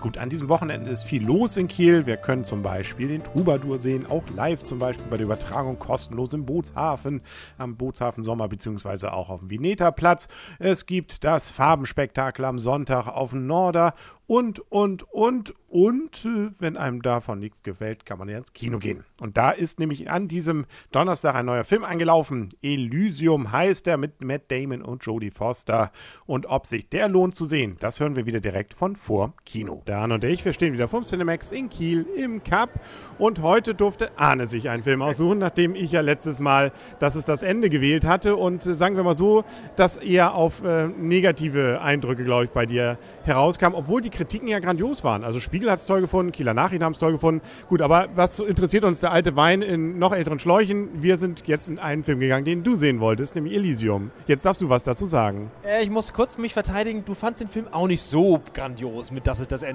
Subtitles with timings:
[0.00, 2.04] Gut, an diesem Wochenende ist viel los in Kiel.
[2.04, 6.34] Wir können zum Beispiel den Troubadour sehen, auch live zum Beispiel bei der Übertragung kostenlos
[6.34, 7.22] im Bootshafen,
[7.56, 9.06] am Bootshafen Sommer bzw.
[9.06, 10.28] auch auf dem Vineta-Platz.
[10.58, 13.94] Es gibt das Farbenspektakel am Sonntag auf dem Norder
[14.26, 18.78] und, und, und, und, äh, wenn einem davon nichts gefällt, kann man ja ins Kino
[18.78, 19.04] gehen.
[19.20, 22.48] Und da ist nämlich an diesem Donnerstag ein neuer Film angelaufen.
[22.62, 25.92] Elysium heißt er mit Matt Damon und Jodie Foster.
[26.24, 29.82] Und ob sich der lohnt zu sehen, das hören wir wieder direkt von vor Kino.
[29.84, 32.70] Dan und ich, wir stehen wieder vom Cinemax in Kiel im Cup.
[33.18, 37.26] Und heute durfte Arne sich einen Film aussuchen, nachdem ich ja letztes Mal, dass es
[37.26, 38.36] das Ende gewählt hatte.
[38.36, 39.44] Und äh, sagen wir mal so,
[39.76, 44.58] dass eher auf äh, negative Eindrücke, glaube ich, bei dir herauskam, obwohl die Kritiken ja
[44.58, 45.22] grandios waren.
[45.22, 47.42] Also Spiegel hat es toll gefunden, Kieler Nachrichten haben es toll gefunden.
[47.68, 50.88] Gut, aber was interessiert uns der alte Wein in noch älteren Schläuchen?
[51.02, 54.12] Wir sind jetzt in einen Film gegangen, den du sehen wolltest, nämlich Elysium.
[54.26, 55.50] Jetzt darfst du was dazu sagen.
[55.62, 57.04] Äh, ich muss kurz mich verteidigen.
[57.04, 59.73] Du fandst den Film auch nicht so grandios mit Das ist das Ende.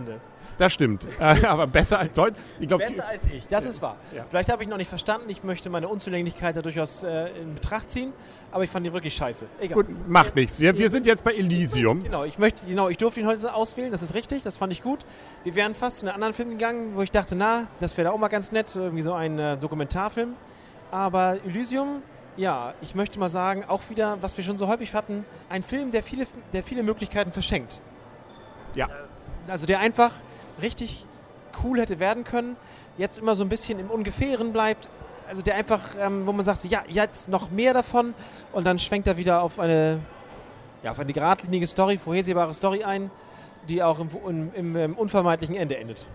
[0.60, 1.08] Das stimmt.
[1.20, 2.36] Äh, aber besser als Deutsch.
[2.60, 3.96] Ich glaub, besser als ich, das ist wahr.
[4.14, 4.26] Ja.
[4.30, 5.30] Vielleicht habe ich noch nicht verstanden.
[5.30, 8.12] Ich möchte meine Unzulänglichkeit da durchaus äh, in Betracht ziehen.
[8.52, 9.46] Aber ich fand ihn wirklich scheiße.
[9.62, 9.76] Egal.
[9.84, 10.60] Gut, macht nichts.
[10.60, 12.04] Wir, wir sind jetzt bei Elysium.
[12.04, 13.92] Genau, ich möchte, genau, ich durfte ihn heute auswählen.
[13.92, 14.44] Das ist richtig.
[14.44, 15.00] Das fand ich gut.
[15.46, 18.12] Wir wären fast in einen anderen Film gegangen, wo ich dachte, na, das wäre da
[18.14, 18.76] auch mal ganz nett.
[18.76, 20.34] Irgendwie so ein äh, Dokumentarfilm.
[20.92, 22.02] Aber Elysium
[22.38, 25.92] ja, ich möchte mal sagen, auch wieder, was wir schon so häufig hatten, ein Film,
[25.92, 27.82] der viele, der viele Möglichkeiten verschenkt.
[28.76, 28.88] Ja.
[29.48, 30.12] Also der einfach
[30.62, 31.06] richtig
[31.64, 32.56] cool hätte werden können,
[32.98, 34.90] jetzt immer so ein bisschen im Ungefähren bleibt.
[35.28, 38.14] Also der einfach, ähm, wo man sagt, ja, jetzt noch mehr davon
[38.52, 40.00] und dann schwenkt er wieder auf eine,
[40.84, 43.12] ja, auf eine geradlinige Story, vorhersehbare Story ein,
[43.68, 46.08] die auch im, im, im, im unvermeidlichen Ende endet.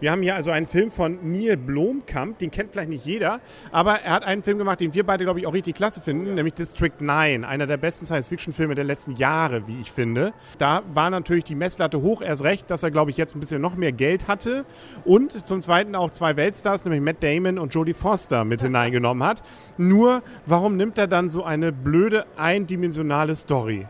[0.00, 3.40] Wir haben hier also einen Film von Neil Blomkamp, den kennt vielleicht nicht jeder,
[3.72, 6.36] aber er hat einen Film gemacht, den wir beide, glaube ich, auch richtig klasse finden,
[6.36, 10.32] nämlich District 9, einer der besten Science-Fiction-Filme der letzten Jahre, wie ich finde.
[10.58, 13.60] Da war natürlich die Messlatte hoch, erst recht, dass er, glaube ich, jetzt ein bisschen
[13.60, 14.64] noch mehr Geld hatte
[15.04, 19.42] und zum Zweiten auch zwei Weltstars, nämlich Matt Damon und Jodie Foster mit hineingenommen hat.
[19.78, 23.88] Nur, warum nimmt er dann so eine blöde, eindimensionale Story?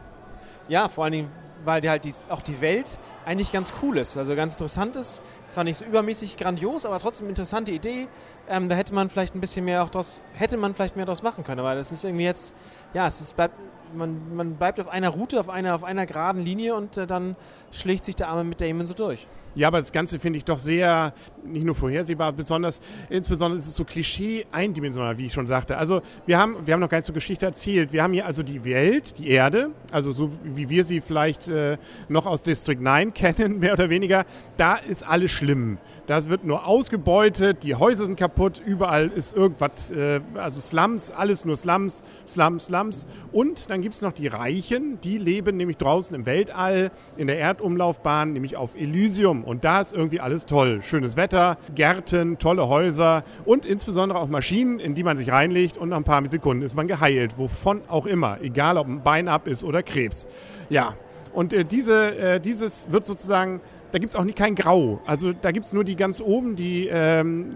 [0.69, 1.31] Ja, vor allen Dingen,
[1.67, 4.17] weil die halt die, auch die Welt eigentlich ganz cool ist.
[4.17, 5.23] Also ganz interessant ist.
[5.47, 8.09] Zwar nicht so übermäßig grandios, aber trotzdem interessante Idee.
[8.49, 11.23] Ähm, da hätte man vielleicht ein bisschen mehr auch das, hätte man vielleicht mehr daraus
[11.23, 11.61] machen können.
[11.61, 12.55] Aber das ist irgendwie jetzt,
[12.95, 13.61] ja, es ist, bleibt,
[13.95, 17.37] man, man bleibt auf einer Route, auf einer, auf einer geraden Linie und äh, dann
[17.71, 19.29] schlägt sich der Arme mit Damon so durch.
[19.55, 21.13] Ja, aber das Ganze finde ich doch sehr,
[21.45, 22.81] nicht nur vorhersehbar, besonders,
[23.11, 25.79] insbesondere ist es so Klischee eindimensional, wie ich schon sagte.
[25.79, 27.93] Also wir haben, wir haben noch gar nicht so Geschichte erzählt.
[27.93, 31.77] Wir haben hier also die Welt, die Erde, also so wie wir sie vielleicht äh,
[32.09, 34.25] noch aus District 9 kennen, mehr oder weniger.
[34.57, 35.79] Da ist alles schlimm.
[36.07, 41.45] Das wird nur ausgebeutet, die Häuser sind kaputt, überall ist irgendwas, äh, also Slums, alles
[41.45, 43.07] nur Slums, Slums, Slums.
[43.31, 47.39] Und dann gibt es noch die Reichen, die leben nämlich draußen im Weltall, in der
[47.39, 49.45] Erdumlaufbahn, nämlich auf Elysium.
[49.45, 50.81] Und da ist irgendwie alles toll.
[50.83, 55.91] Schönes Wetter, Gärten, tolle Häuser und insbesondere auch Maschinen, in die man sich reinlegt und
[55.91, 57.37] nach ein paar Sekunden ist man geheilt.
[57.37, 58.39] Wovon auch immer.
[58.41, 60.27] Egal, ob ein Bein ab ist oder Krebs.
[60.71, 60.95] Ja.
[61.39, 63.61] Und äh, diese, äh, dieses wird sozusagen
[63.93, 65.01] da gibt es auch nie kein Grau.
[65.07, 67.55] Also da gibt es nur die ganz oben, die ähm,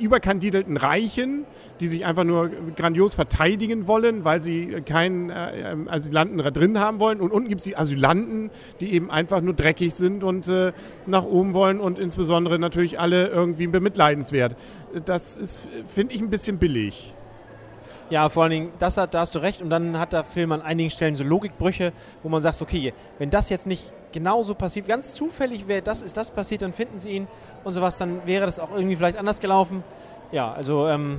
[0.00, 1.46] überkandidelten Reichen,
[1.80, 7.00] die sich einfach nur grandios verteidigen wollen, weil sie keinen äh, ähm, Asylanten drin haben
[7.00, 7.20] wollen.
[7.20, 10.72] Und unten gibt es die Asylanten, die eben einfach nur dreckig sind und äh,
[11.06, 14.54] nach oben wollen und insbesondere natürlich alle irgendwie bemitleidenswert.
[15.06, 15.58] Das ist,
[15.92, 17.14] finde ich, ein bisschen billig.
[18.10, 19.62] Ja, vor allen Dingen, das hat, da hast du recht.
[19.62, 21.92] Und dann hat der Film an einigen Stellen so Logikbrüche,
[22.22, 26.16] wo man sagt, okay, wenn das jetzt nicht genauso passiert, ganz zufällig wäre das, ist
[26.16, 27.28] das passiert, dann finden sie ihn
[27.64, 29.82] und sowas, dann wäre das auch irgendwie vielleicht anders gelaufen.
[30.32, 31.18] Ja, also ähm,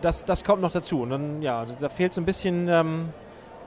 [0.00, 1.02] das, das kommt noch dazu.
[1.02, 3.08] Und dann, ja, da fehlt so ein bisschen ähm,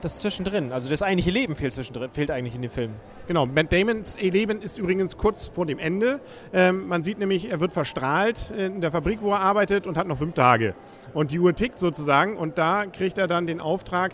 [0.00, 0.72] das Zwischendrin.
[0.72, 2.92] Also das eigentliche Leben fehlt zwischendrin, fehlt eigentlich in dem Film.
[3.26, 6.20] Genau, Matt Damons Leben ist übrigens kurz vor dem Ende.
[6.52, 10.06] Ähm, man sieht nämlich, er wird verstrahlt in der Fabrik, wo er arbeitet und hat
[10.06, 10.74] noch fünf Tage.
[11.12, 14.12] Und die Uhr tickt sozusagen und da kriegt er dann den Auftrag,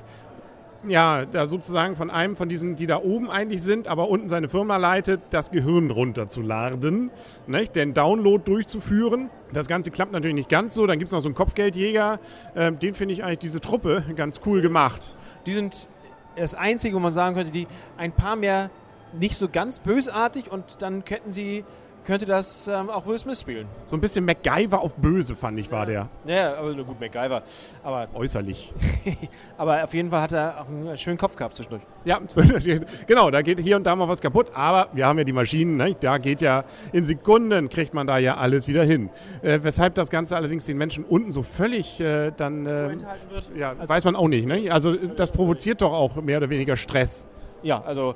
[0.87, 4.49] ja, da sozusagen von einem von diesen, die da oben eigentlich sind, aber unten seine
[4.49, 7.11] Firma leitet, das Gehirn runterzuladen,
[7.47, 7.77] nicht?
[7.77, 9.31] den Download durchzuführen.
[9.53, 10.87] Das Ganze klappt natürlich nicht ganz so.
[10.87, 12.19] Dann gibt es noch so einen Kopfgeldjäger.
[12.55, 15.15] Ähm, den finde ich eigentlich diese Truppe ganz cool gemacht.
[15.47, 15.89] Die sind
[16.37, 18.71] das Einzige, wo man sagen könnte, die ein paar mehr
[19.13, 21.65] nicht so ganz bösartig und dann könnten sie
[22.07, 23.67] könnte das ähm, auch Will Smith spielen.
[23.87, 26.09] So ein bisschen MacGyver auf böse, fand ich, war der.
[26.25, 27.43] Ja, aber nur gut, MacGyver.
[27.83, 28.73] Aber, Äußerlich.
[29.59, 31.83] aber auf jeden Fall hat er auch einen schönen Kopf gehabt zwischendurch.
[32.05, 32.21] Ja,
[33.07, 35.77] genau, da geht hier und da mal was kaputt, aber wir haben ja die Maschinen,
[35.77, 35.97] ne?
[35.99, 39.11] da geht ja in Sekunden, kriegt man da ja alles wieder hin.
[39.43, 42.91] Äh, weshalb das Ganze allerdings den Menschen unten so völlig äh, dann, äh,
[43.31, 43.51] wird.
[43.57, 44.47] ja, weiß man auch nicht.
[44.47, 44.71] Ne?
[44.71, 47.27] Also das provoziert doch auch mehr oder weniger Stress.
[47.63, 48.15] Ja, also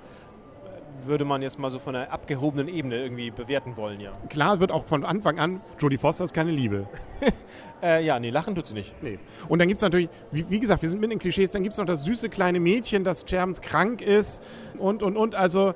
[1.06, 4.12] würde man jetzt mal so von einer abgehobenen Ebene irgendwie bewerten wollen, ja.
[4.29, 6.88] Klar wird auch von Anfang an, Jodie Foster ist keine Liebe.
[7.82, 8.94] Äh, ja, nee, lachen tut sie nicht.
[9.02, 9.19] Nee.
[9.49, 11.73] Und dann gibt es natürlich, wie, wie, gesagt, wir sind mit den Klischees, dann gibt
[11.73, 14.43] es noch das süße kleine Mädchen, das sterbenskrank ist
[14.76, 15.35] und, und, und.
[15.35, 15.73] Also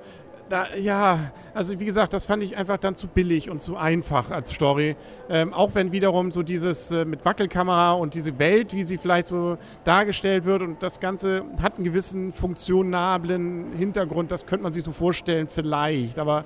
[0.48, 4.30] da, ja, also wie gesagt, das fand ich einfach dann zu billig und zu einfach
[4.30, 4.96] als Story.
[5.28, 9.26] Ähm, auch wenn wiederum so dieses äh, mit Wackelkamera und diese Welt, wie sie vielleicht
[9.26, 14.84] so dargestellt wird und das Ganze hat einen gewissen funktionablen Hintergrund, das könnte man sich
[14.84, 16.18] so vorstellen, vielleicht.
[16.18, 16.44] Aber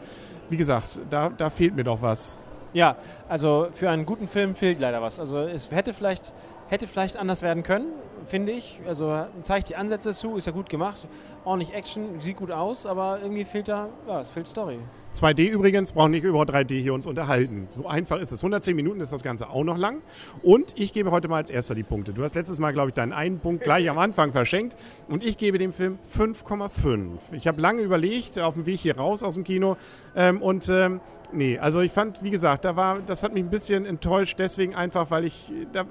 [0.49, 2.39] wie gesagt, da, da fehlt mir doch was.
[2.79, 2.95] Ja,
[3.29, 5.19] also für einen guten Film fehlt leider was.
[5.19, 6.33] Also es hätte vielleicht,
[6.69, 7.87] hätte vielleicht anders werden können,
[8.27, 8.79] finde ich.
[8.87, 11.09] Also zeigt die Ansätze zu, ist ja gut gemacht,
[11.45, 14.79] ordentlich Action, sieht gut aus, aber irgendwie fehlt da, ja, es fehlt Story.
[15.15, 17.67] 2D übrigens, brauchen nicht über 3D hier uns unterhalten.
[17.69, 18.41] So einfach ist es.
[18.41, 20.01] 110 Minuten ist das Ganze auch noch lang.
[20.43, 22.13] Und ich gebe heute mal als erster die Punkte.
[22.13, 24.77] Du hast letztes Mal, glaube ich, deinen einen Punkt gleich am Anfang verschenkt.
[25.09, 27.19] Und ich gebe dem Film 5,5.
[27.33, 29.77] Ich habe lange überlegt, auf dem Weg hier raus aus dem Kino.
[30.15, 31.01] Ähm, und ähm,
[31.33, 34.39] nee, also ich fand, wie gesagt, da war, das hat mich ein bisschen enttäuscht.
[34.39, 35.85] Deswegen einfach, weil ich, da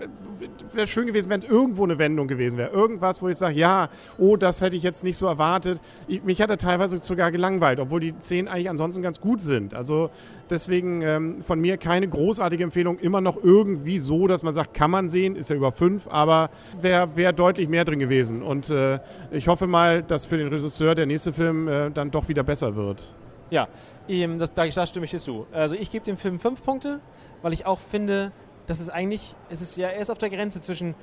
[0.73, 2.69] wäre schön gewesen, wenn irgendwo eine Wendung gewesen wäre.
[2.69, 5.81] Irgendwas, wo ich sage, ja, oh, das hätte ich jetzt nicht so erwartet.
[6.07, 9.73] Ich, mich hat er teilweise sogar gelangweilt, obwohl die Szenen eigentlich ansonsten ganz gut sind.
[9.73, 10.09] Also
[10.49, 12.99] deswegen ähm, von mir keine großartige Empfehlung.
[12.99, 16.49] Immer noch irgendwie so, dass man sagt, kann man sehen, ist ja über fünf, aber
[16.81, 18.43] wäre wär deutlich mehr drin gewesen.
[18.43, 18.99] Und äh,
[19.31, 22.75] ich hoffe mal, dass für den Regisseur der nächste Film äh, dann doch wieder besser
[22.75, 23.13] wird.
[23.49, 23.69] Ja,
[24.09, 25.47] ähm, das, da, da stimme ich dir zu.
[25.53, 26.99] Also ich gebe dem Film fünf Punkte,
[27.41, 28.33] weil ich auch finde,
[28.65, 30.95] dass es eigentlich, es ist ja erst auf der Grenze zwischen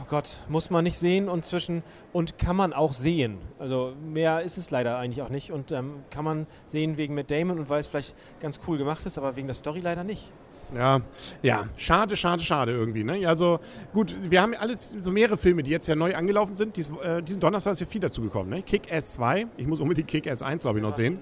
[0.00, 1.82] oh Gott, muss man nicht sehen und zwischen
[2.12, 3.38] und kann man auch sehen.
[3.58, 7.30] Also mehr ist es leider eigentlich auch nicht und ähm, kann man sehen wegen Matt
[7.30, 10.32] Damon und weil es vielleicht ganz cool gemacht ist, aber wegen der Story leider nicht.
[10.74, 11.00] Ja,
[11.42, 13.02] ja, schade, schade, schade irgendwie.
[13.02, 13.26] Ne?
[13.26, 13.58] Also
[13.92, 16.76] gut, wir haben alles, so mehrere Filme, die jetzt ja neu angelaufen sind.
[16.76, 18.50] Dies, äh, diesen Donnerstag ist ja viel dazugekommen.
[18.50, 18.62] Ne?
[18.62, 21.18] Kick-Ass 2, ich muss unbedingt Kick-Ass 1, glaube ich, noch sehen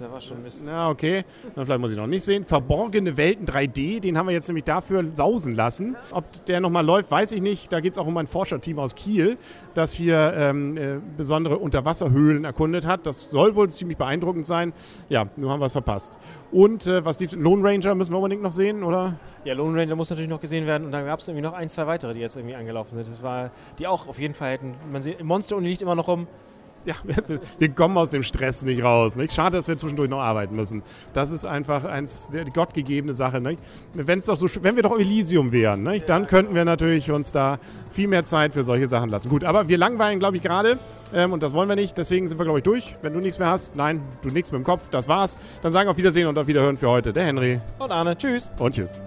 [0.00, 0.62] der war schon Mist.
[0.64, 1.24] Na, okay.
[1.54, 2.44] Dann vielleicht muss ich noch nicht sehen.
[2.44, 5.96] Verborgene Welten 3D, den haben wir jetzt nämlich dafür sausen lassen.
[6.10, 7.72] Ob der nochmal läuft, weiß ich nicht.
[7.72, 9.36] Da geht es auch um ein Forscherteam aus Kiel,
[9.74, 13.06] das hier ähm, äh, besondere Unterwasserhöhlen erkundet hat.
[13.06, 14.72] Das soll wohl ziemlich beeindruckend sein.
[15.08, 16.18] Ja, nur haben wir es verpasst.
[16.50, 17.32] Und äh, was lief?
[17.32, 19.16] Lone Ranger müssen wir unbedingt noch sehen, oder?
[19.44, 20.86] Ja, Lone Ranger muss natürlich noch gesehen werden.
[20.86, 23.06] Und dann gab es irgendwie noch ein, zwei weitere, die jetzt irgendwie angelaufen sind.
[23.06, 24.74] Das war, die auch auf jeden Fall hätten.
[24.90, 26.26] Man sieht, Monster Uni liegt immer noch rum
[26.84, 26.94] ja,
[27.58, 29.16] wir kommen aus dem Stress nicht raus.
[29.16, 29.34] Nicht?
[29.34, 30.82] Schade, dass wir zwischendurch noch arbeiten müssen.
[31.12, 33.40] Das ist einfach eins, die gottgegebene Sache.
[33.40, 33.60] Nicht?
[33.94, 36.08] Wenn's doch so, wenn wir doch Elysium wären, nicht?
[36.08, 37.58] dann könnten wir natürlich uns da
[37.92, 39.28] viel mehr Zeit für solche Sachen lassen.
[39.28, 40.78] Gut, aber wir langweilen, glaube ich, gerade
[41.12, 41.96] ähm, und das wollen wir nicht.
[41.98, 42.96] Deswegen sind wir, glaube ich, durch.
[43.02, 45.38] Wenn du nichts mehr hast, nein, du nichts mit dem Kopf, das war's.
[45.62, 47.12] Dann sagen wir auf Wiedersehen und auf Wiederhören für heute.
[47.12, 47.60] Der Henry.
[47.78, 48.16] Und Arne.
[48.16, 48.50] Tschüss.
[48.58, 49.00] Und tschüss.